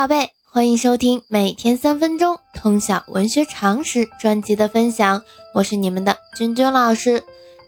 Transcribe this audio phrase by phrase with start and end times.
[0.00, 7.22] 宝贝，欢迎收听每天三分钟通晓文学常识专辑的分享，我是你们的君君老师。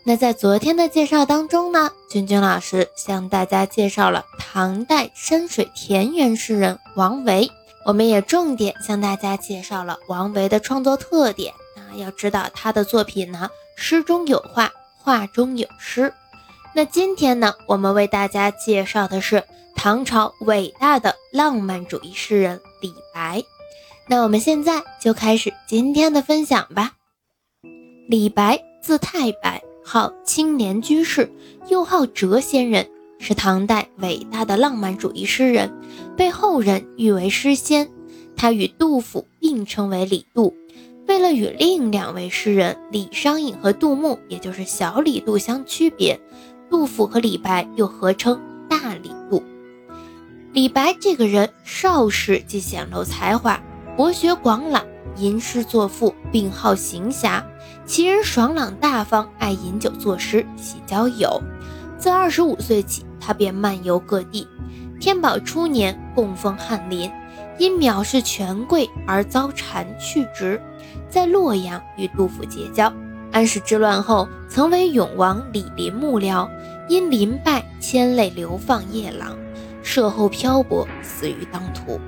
[0.07, 7.51] 那在昨天的介绍当中呢，君君老师向大家介绍了唐代山水田园诗人王维，
[7.85, 11.93] 我们也重点向大家介绍了王维的创作特点啊。
[11.97, 16.15] 要知道他的作品呢，诗中有画，画中有诗。
[16.75, 19.45] 那今天呢，我们为大家介绍的是。
[19.75, 23.43] 唐朝伟大的浪漫主义诗人李白，
[24.09, 26.93] 那我们现在就开始今天的分享吧。
[28.09, 31.33] 李白字太白，号青莲居士，
[31.69, 35.73] 又号谪仙人，是唐代伟大的浪漫主义诗人，
[36.17, 37.91] 被后人誉为诗仙。
[38.37, 40.55] 他与杜甫并称为李杜。
[41.09, 46.21] 为了与另两位诗人李商隐和杜牧，也就是小李杜相区别，
[46.71, 49.11] 杜甫和李白又合称大李。
[50.53, 53.59] 李白这个人少时即显露才华，
[53.97, 54.85] 博学广览，
[55.17, 57.43] 吟诗作赋，并好行侠。
[57.87, 61.41] 其人爽朗大方，爱饮酒作诗，喜交友。
[61.97, 64.47] 自二十五岁起，他便漫游各地。
[65.01, 67.11] 天宝初年，供奉翰林，
[67.57, 70.61] 因藐视权贵而遭谗去职，
[71.09, 72.93] 在洛阳与杜甫结交。
[73.33, 76.47] 安史之乱后，曾为永王李璘幕僚，
[76.91, 79.35] 因临败牵累流放夜郎。
[79.83, 82.01] 涉后漂泊，死于当涂。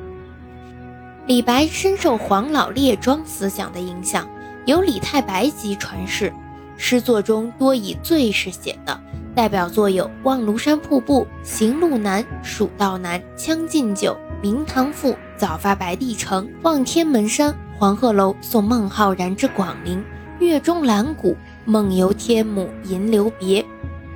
[1.27, 4.29] 李白深受黄老列庄思想的影响，
[4.67, 6.33] 有李太白集传世，
[6.77, 9.01] 诗作中多以醉时写的，
[9.35, 19.99] 代表作有《望庐山瀑布》《行路难》《蜀道难》《将进酒》《明堂赋》《早发白帝城》《望天门山》《黄鹤楼送孟浩然之广陵》
[20.39, 21.31] 《月中兰谷》
[21.65, 23.63] 《梦游天姥吟留别》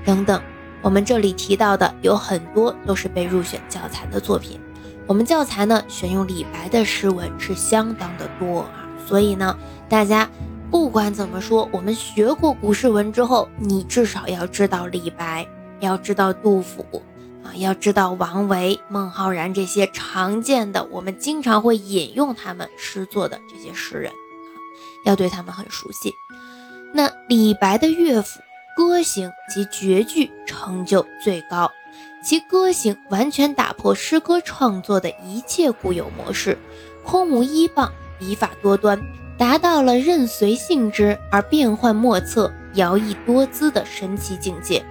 [0.05, 0.41] 等等。
[0.83, 4.61] 我们这里提到的有很多都是被入选教材的作品。
[5.07, 10.29] 我们教材呢选用李白的诗文是相当的多啊，所以呢，大家
[10.71, 15.49] 不管怎么说，我们学过古诗文之后，你至少要知道李白，
[15.81, 16.85] 要知道杜甫
[17.43, 24.13] 啊，要知道王维、孟浩然这些常见的，我们经常会引用他们诗作的这些诗人，
[25.05, 26.15] 要对他们很熟悉。
[26.93, 28.41] 那李白的乐府。
[28.79, 31.73] 歌行及绝句成就最高，
[32.23, 36.57] 其歌行完全打破诗歌创作的一切固有模式，
[37.03, 37.91] 空无依傍，
[38.21, 38.97] 笔法多端，
[39.37, 44.85] 达到了任随性之而变幻莫测、摇曳多姿的神奇境界。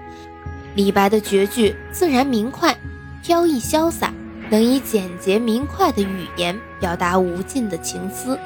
[0.76, 2.78] 李白的绝句自然明快，
[3.24, 4.14] 飘逸潇洒，
[4.50, 8.38] 能以简洁明快的语言表达无尽的情思。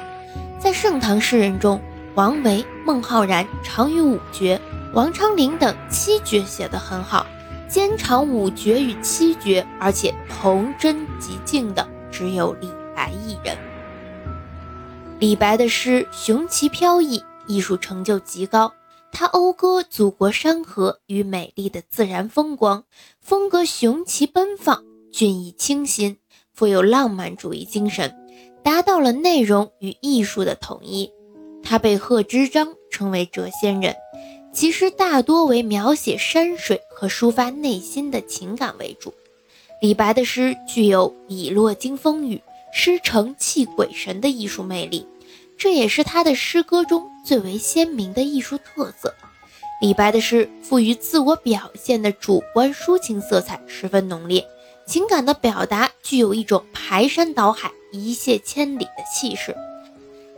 [0.60, 1.80] 在盛唐诗人中，
[2.14, 4.60] 王维、孟浩然长于五绝。
[4.92, 7.26] 王昌龄等七绝写得很好，
[7.66, 13.56] 兼长五绝与七绝，而且同真极境的只有李白一人。
[15.18, 18.72] 李白的诗雄奇飘逸，艺术成就极高。
[19.10, 22.84] 他讴歌祖国山河与美丽的自然风光，
[23.20, 26.18] 风格雄奇奔放，俊逸清新，
[26.52, 28.14] 富有浪漫主义精神，
[28.62, 31.10] 达到了内容与艺术的统一。
[31.62, 33.94] 他被贺知章称为谪仙人。
[34.52, 39.14] 其实大多为描写山水和抒发内心的情感为主。
[39.80, 42.40] 李白的诗具有笔落惊风雨、
[42.72, 45.06] 诗成泣鬼神的艺术魅力，
[45.56, 49.14] 这也是他的诗歌中最为鲜明的艺术特色。
[49.80, 54.46] 李白的诗赋予自我表现的主观抒情色彩十分浓烈，
[54.86, 59.56] 情感的表达具有一种排山倒海、一泻千里的气势。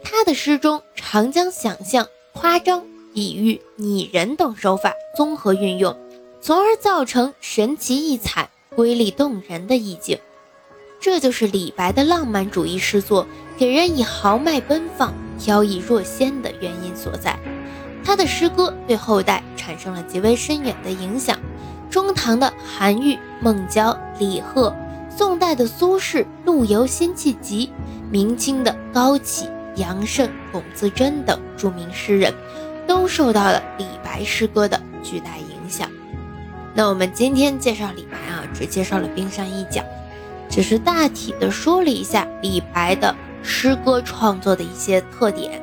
[0.04, 2.84] 他的诗中常将想象、夸张。
[3.12, 5.96] 比喻、拟人等手法综合运用，
[6.40, 10.18] 从而造成神奇异彩、瑰丽动人的意境。
[11.00, 13.24] 这就是李白的浪漫主义诗作
[13.56, 17.38] 给人以豪迈奔放、飘逸若仙的原因所在。
[18.02, 21.38] 他的诗歌对后代产生了极为深远的影响。
[21.88, 24.74] 中唐的韩愈、孟郊、李贺，
[25.08, 27.70] 宋代的苏轼《陆游辛弃疾，
[28.10, 32.32] 明清的高启、杨慎、龚自珍等著名诗人。
[32.86, 35.88] 都受到了李白诗歌的巨大影响。
[36.74, 39.82] 那我们今天介绍李白啊，只介绍了冰山一角，
[40.50, 45.62] 只是大体的说了一下李白的诗歌创作的一些特点，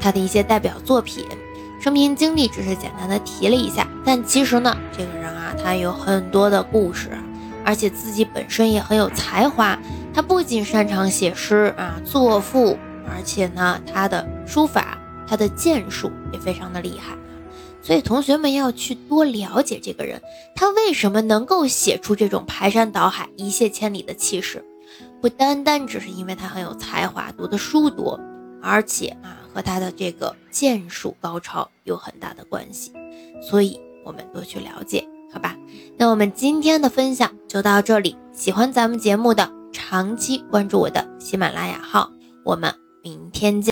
[0.00, 1.24] 他的一些代表作品、
[1.80, 3.86] 生平经历，只是简单的提了一下。
[4.04, 7.10] 但其实呢，这个人啊，他有很多的故事，
[7.64, 9.78] 而且自己本身也很有才华。
[10.12, 12.78] 他不仅擅长写诗啊、作赋，
[13.08, 14.98] 而且呢，他的书法。
[15.26, 17.16] 他的剑术也非常的厉害，
[17.80, 20.20] 所以同学们要去多了解这个人，
[20.54, 24.62] 他为什么能够写出这种排山倒海、一泻千里的气势？
[25.22, 28.20] 不单单只是因为他很有才华，读的书多，
[28.62, 32.92] 而且啊，和他的这个剑术高超有很大的关系。
[33.40, 35.56] 所以，我们多去了解，好吧？
[35.96, 38.14] 那我们今天的分享就到这里。
[38.34, 42.10] 喜欢咱们节目的，长期关注我的喜马拉雅号。
[42.44, 42.74] 我们
[43.04, 43.62] 明天见。